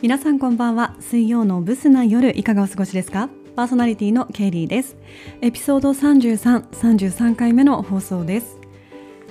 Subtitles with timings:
[0.00, 0.94] 皆さんこんばんは。
[1.00, 3.28] 水曜のブスな夜いかがお過ごしですか？
[3.56, 4.96] パーソナリティのケイリーです。
[5.40, 8.58] エピソード33、33回目の放送です、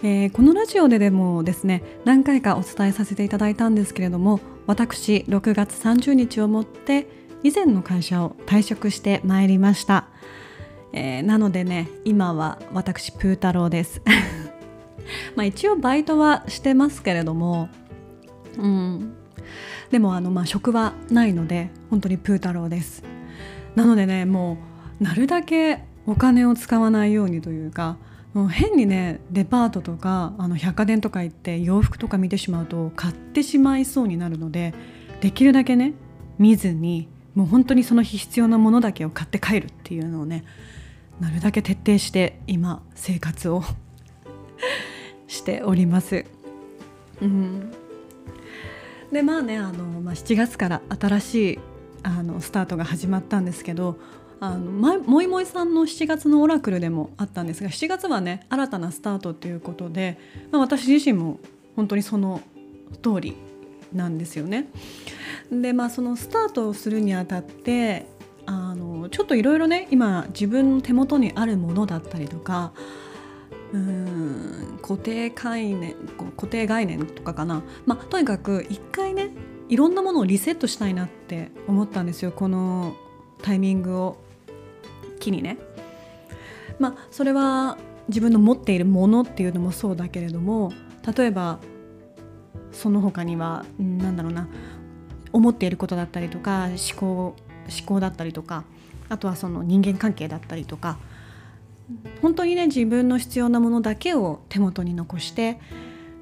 [0.03, 7.07] えーこのラジオででもですね何回かお伝えさせていただいたんですけれども私6月30日をもって
[7.43, 10.07] 以前の会社を退職してまいりました、
[10.91, 14.01] えーなのでね今は私プー太郎です。
[15.37, 17.69] まあ一応バイトはしてますけれども
[18.57, 19.13] うん。
[19.91, 23.03] でもあのまあ職はないので本当にプー太郎です
[23.75, 24.57] なのでねも
[24.99, 27.97] うなるだけお金を使わないようにというか
[28.33, 34.73] もう変にねデパートとかあの百貨店とか行って洋服とか見てしまうと買ってしまいそうになるので
[35.21, 35.93] できるだけね
[36.37, 40.43] 見ずにもう本当にその日必要なものだけを買って帰るっていうのをね
[41.19, 43.63] なるだけ徹底して今生活を
[45.27, 46.25] しております。
[47.21, 47.71] うん
[49.11, 51.59] でまあねあの、まあ、7月から新しい
[52.03, 53.97] あのスタートが始まったんですけど
[54.39, 60.19] あのもいもいさんの7月のオラクルでもあったんですが7月はね新たなスタートということで、
[60.51, 61.39] まあ、私自身も
[61.75, 62.41] 本当にその
[63.01, 63.35] 通り
[63.93, 64.67] なんですよね。
[65.51, 68.05] でまあそのスタートをするにあたって
[68.45, 72.73] あのちょっといろいろね今自分の手元にあるものだったりとか
[73.73, 75.95] うん固定概念
[76.37, 79.31] 固定概念とかかな、まあ、とにかく一回ね
[79.69, 82.95] いろんなものをリセットしたいなって思ったんですよこの
[83.41, 84.17] タイミングを
[85.19, 85.57] 機にね。
[86.79, 90.71] まあそれは自分の持っているものっていうのもそうだけれども
[91.17, 91.59] 例えば
[92.71, 94.47] その他にはうんなんだろうな
[95.33, 97.35] 思っていることだったりとか思考
[97.67, 98.63] 思考だったりとか
[99.09, 100.97] あとはその人間関係だったりとか
[102.21, 105.59] 本当にね自分の必要なものだけを手元に残して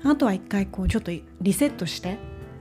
[0.03, 2.17] あとは一回こうちょっとリセットして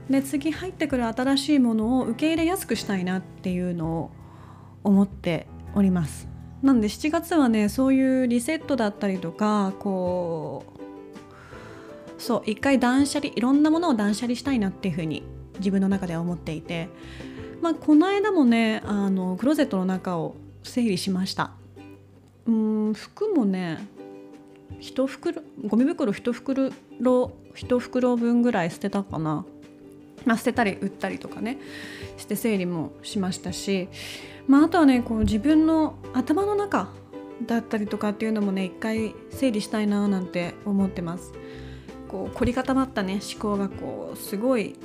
[0.09, 4.11] で次入ってくる新しいものを受け入れやすくしたいなっていうのを
[4.83, 6.27] 思っております。
[6.61, 10.65] なんで7月はねそういうリセットだったりとかこ
[12.17, 15.23] うそう一回断捨離いろんなものを断捨離したいなっていうふうに
[15.59, 16.89] 自分の中では思っていて、
[17.61, 21.51] まあ、この間もねあのクローゼットの中を整理しました。
[22.47, 23.87] うん服もね
[24.79, 26.71] 一袋ゴミ袋一袋
[27.53, 29.45] 一袋分ぐらい捨てたかな、
[30.25, 31.57] まあ、捨てたり売ったりとかね
[32.17, 33.87] して整理もしましたし、
[34.47, 36.89] まあ、あとはねこう自分の頭の中
[37.45, 41.33] だったりとかっていうのもね一回整理したいななんて思ってます。
[42.07, 44.75] こう凝り固まったね思考がこうすごい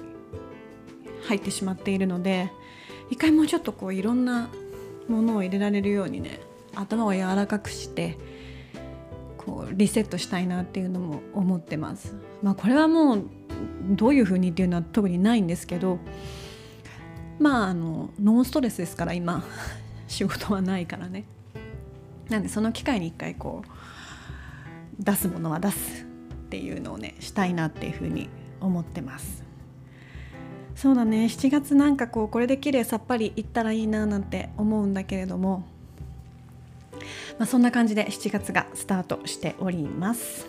[1.24, 2.50] 入ってしまっているので
[3.10, 4.48] 一回もうちょっとこういろんな
[5.06, 6.40] ものを入れられるようにね
[6.80, 8.18] 頭を柔らかくして
[9.36, 12.14] こうリセットしたいなっていうのも思ってます。
[12.42, 13.24] まあこれはもう
[13.90, 15.98] どういうふうにっていうのは特にないんですけど
[17.38, 19.44] まああのノンストレスですから今
[20.08, 21.24] 仕事はないからね。
[22.28, 26.06] なんでその機会に一回こう出すものは出すっ
[26.50, 28.28] ていうのをねしたいなっていうふうに
[28.60, 29.44] 思ってます。
[30.76, 35.64] そうだね7月なんかこうこれで綺麗さっぱりいったらいいななんて思うんだけれども
[37.40, 40.46] まあ、そんな感じで7月がスタートしております。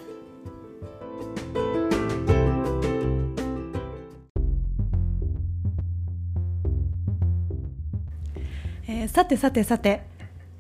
[8.90, 10.02] えーさてさてさて、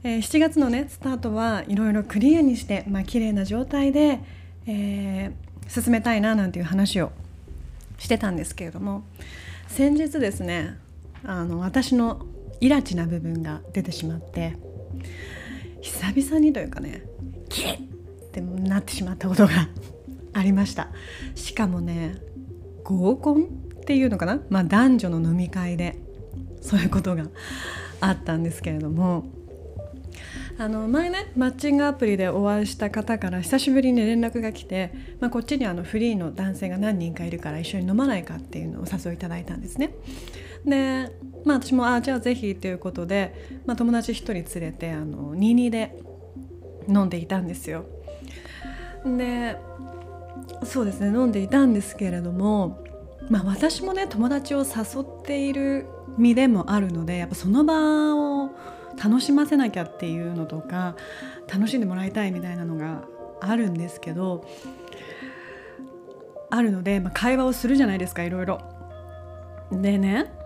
[0.05, 4.21] えー7月のねスタートはいろいろクリアにして、まあ綺麗な状態で、
[4.67, 7.11] えー進めたいななんていう話を
[7.97, 9.03] してたんですけれども
[9.67, 10.77] 先日ですね
[11.23, 12.25] あの私の
[12.59, 14.57] イラチな部分が出てしまって
[15.81, 17.03] 久々にというかね
[17.49, 17.77] キッっ
[18.31, 19.69] てなってしまったことが
[20.33, 20.89] ありました
[21.35, 22.15] しかもね
[22.83, 23.47] 合コンっ
[23.83, 25.97] ていうのかな、まあ、男女の飲み会で
[26.61, 27.25] そういうことが
[27.99, 29.25] あったんですけれども
[30.57, 39.95] あの前ねマッチングアプリでお会いした方から久しぶりに連絡が来て、まあ、こっちにあのフリーの男性が何人かいるから一緒に飲まないかっていうのをお誘いいただいたんですね。
[40.65, 41.11] で、
[41.45, 45.97] まあ、私もあじゃあぜひということで、まあ、友達一人連れてあの22で
[46.87, 47.85] 飲んでいたんですよ。
[49.05, 49.57] で
[50.63, 52.83] そうですね飲んでいたんですけれども、
[53.29, 55.87] まあ、私もね友達を誘っている
[56.17, 58.51] 身でもあるのでやっぱその場を
[59.03, 60.95] 楽しませなきゃっていうのとか
[61.51, 63.03] 楽しんでもらいたいみたいなのが
[63.39, 64.45] あるんですけど
[66.51, 68.59] あるので、まあ、会話をするじゃないですかいろいろ。
[69.71, 70.40] でね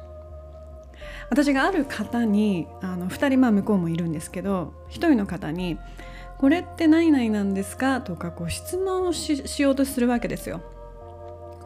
[1.29, 5.77] 私がある方にあの2人まあ向こうもいるんですけど1人の方に
[6.37, 10.61] 「これって何々なんですか?」とかこう質問をししようとするわけですよ。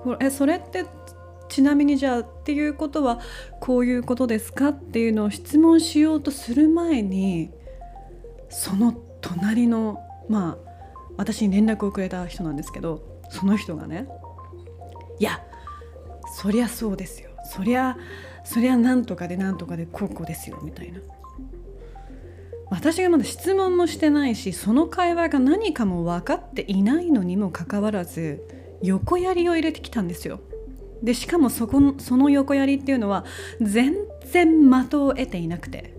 [0.04, 0.86] これえそれって
[1.50, 3.20] ちなみにじゃあっていうことは
[3.60, 4.70] こういうことですか？
[4.70, 7.52] っていうのを質問しようとする前に
[8.50, 10.70] その隣のまあ
[11.18, 14.08] 私に連絡をくれた人なんですけどその人がね
[15.20, 15.42] いや
[16.38, 17.98] そりゃそうですよそりゃ
[18.44, 21.00] そりゃなんとかでなんとかでこうこうですよみたいな。
[22.69, 28.44] 私がまだ質問もしてないしその会話が何かも分かっていないのにもかかわらず
[28.84, 30.40] 横やりを入れてきたんですよ。
[31.01, 33.25] でしかもそこその横やりっていうのは
[33.62, 33.95] 全
[34.31, 35.98] 然的を得ていなくて。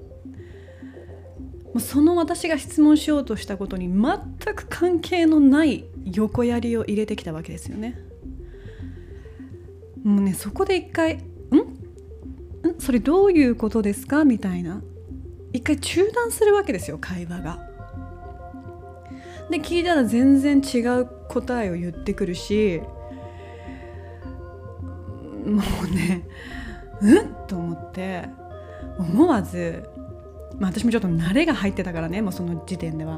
[1.78, 7.96] その私が質問しようとしたことに全く関係のない横やりを入れてきたわけですよね。
[10.02, 11.20] もうねそこで一回
[12.80, 14.82] 「それどういうことですか?」みたいな。
[15.52, 17.58] 一回中断するわけですよ会話が。
[19.50, 22.80] で聞いたら全然違う答えを言ってくるし
[25.44, 26.22] もうね
[27.02, 27.34] うん？
[27.48, 28.28] と思って
[28.96, 29.82] 思わず、
[30.60, 33.14] まあ、私もちょっと慣れが入ってたからねもうその時点では。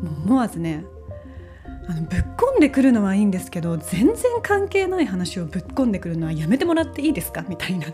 [0.00, 0.84] もう思わずね
[1.88, 7.44] あのぶっ込んでくるのはいいんですけど全然関係ない話をぶっ込んでくるのはやめてもらっていいですか？
[7.48, 7.88] みたいな。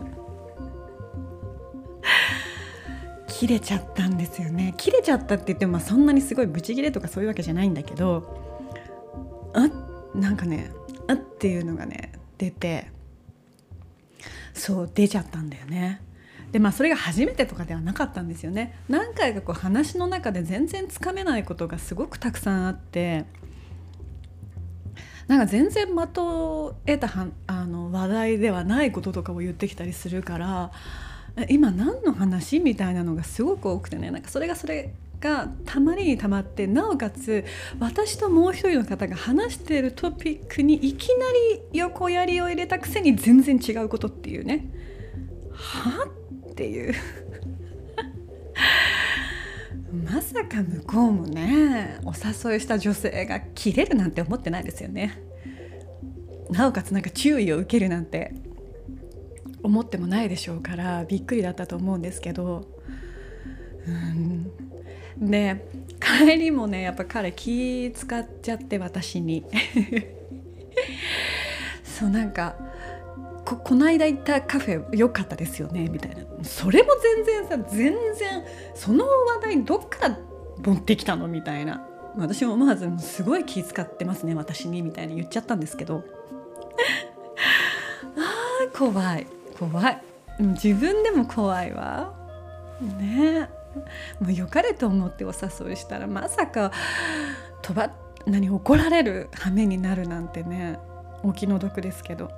[3.39, 4.73] 切れちゃったんですよね。
[4.79, 8.43] 切れちゃったって言っても、まあ、そんなにすごいブチギレとかそういうわけじゃないんだけど
[9.53, 9.69] あ
[10.19, 10.73] なんかね
[11.07, 12.91] あっていうのがね出て
[14.55, 16.01] そう出ちゃったんだよね。
[16.51, 18.79] でまあそれが初めてとかではなかったんですよね。
[18.89, 23.27] 何回かこう話の中で全然つかめないことがすごくたくさんあって
[25.29, 30.73] なんか全然的を得たはあの話題ではないこととかを言ってきたりするから
[31.49, 37.45] 今何の話みたいなのがすごく多くてねなんかそれがそれがたまりにたまってなおかつ
[37.79, 41.15] 私ともう一人の方が話しているトピックにいきな
[41.53, 44.71] り横やりを入れたくせに全然違うことっていうね。
[45.53, 46.07] は
[46.51, 46.95] っていう。
[50.05, 55.23] まさか向こうもねお誘いした女性が切れるなんて思ってないですよね。
[56.51, 58.35] なおかつなんか注意を受けるなんて。
[59.67, 62.67] 思ってもないでしょうからびっくりだったと思うんですけど。
[63.87, 64.51] うん。
[65.31, 65.67] で
[66.01, 69.45] 帰りもねやっぱ彼気使っちゃって私に。
[71.85, 72.57] そうなんか
[73.45, 76.23] ここの間行ったカフェ良かったですよねみたいな。
[76.45, 80.19] それも全然さ全然その話題どっから
[80.65, 81.27] 持ってきたの？
[81.27, 81.85] みたいな。
[82.17, 86.03] 私も思わずすごい気使ってますね私にみたいに言っちゃったんですけど。
[88.17, 89.27] あー怖い。
[89.59, 90.03] 怖い。
[90.39, 92.15] 自分でも怖いわ。
[92.81, 93.49] ね。
[94.21, 96.73] もう良かれと思ってお誘いしたらまさか
[97.61, 97.91] とば
[98.27, 100.79] 何怒られる羽目になるなんてね
[101.23, 102.31] お気の毒ですけど、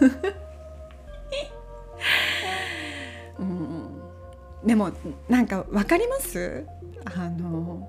[3.38, 3.88] うん、
[4.64, 4.90] でも
[5.28, 6.66] なんか分かります？
[7.04, 7.88] あの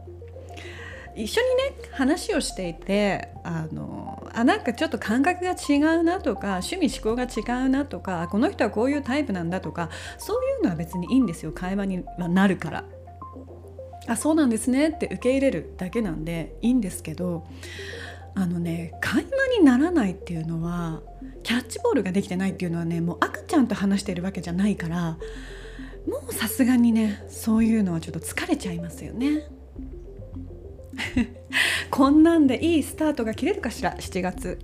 [1.15, 12.85] 一緒にね話をしていてあのあなんかちょっと感覚が違うなとか趣味思考が違うなとかこの人はこういうタイプなんだとかそういうのは別にいいんですよ会話にはなるから。
[14.07, 17.47] あそうなんですねって受け入れるだけなんでいいんですけど
[18.35, 21.01] あのね会話にならないっていうのは
[21.41, 25.17] キャッチボールができてないっていうのはねもう赤ちゃんと話してるわけじゃないから
[26.07, 29.47] もうさすがにねそういうのはちょっと疲れちゃいますよね。
[31.91, 34.59] こんなんでいいスタートが切れるかしら？7月。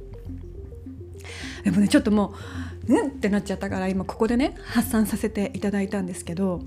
[1.63, 2.33] でもねちょっとも
[2.88, 6.61] ううんってなっちゃったから今ここでね発散させていただいたんですけど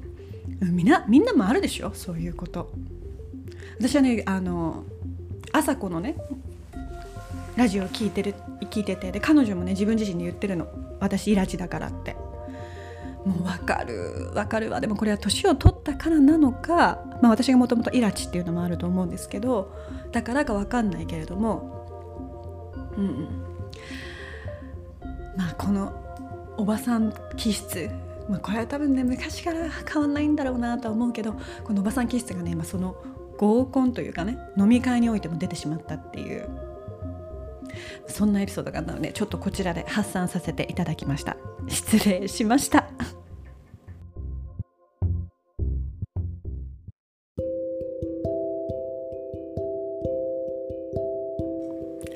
[0.60, 1.92] みんなみんなもあるでしょ？
[1.94, 2.72] そういうこと。
[3.78, 4.84] 私はねあの
[5.52, 6.16] 朝子のね
[7.56, 8.34] ラジオを聞いてる
[8.70, 10.68] 聞いててで彼女もね自分自身に言ってるの。
[11.00, 12.16] 私イラチだからって。
[13.24, 14.80] もう分かる分かるわ。
[14.80, 19.72] でもこれは年を取ったからなのか、まあ、私がもともとイラチっていうのもあると思うんですけど
[20.12, 23.28] だからか分かんないけれどもうん、うん、
[25.36, 25.92] まあこの
[26.56, 27.90] おばさん気質、
[28.28, 32.94] まあ、これは多分ね昔から変わんないんだろうなとは思うけどこのおばさん気質がね、まあ、その
[33.38, 36.48] 合コンというかね飲み会においても出てしまったっていう
[38.06, 41.36] そんなエピソードがあったのでちょっとこちらで発散させていただきました。
[41.68, 42.88] 失礼しました。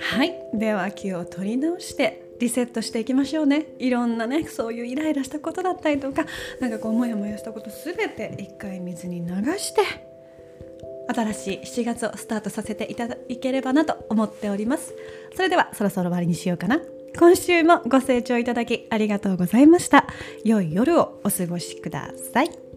[0.01, 0.35] はい。
[0.55, 3.67] では気を取り直してリセットしていきましょうね。
[3.79, 6.25] いろんなねそういうイライラしたことだったりとか
[6.61, 10.08] なんかこうモヤモヤしたことすべて一回水に流して
[11.09, 14.95] 新しい7月をスタートさせていただければなと思っております。
[15.35, 16.81] それではそろそろ終わりにしようかな。
[17.19, 20.07] 今週もご清聴いただきありがとうございました。
[20.45, 22.68] 良い夜をお過ごしください。